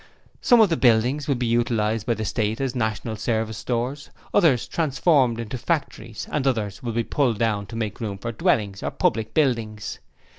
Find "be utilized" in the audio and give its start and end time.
1.35-2.07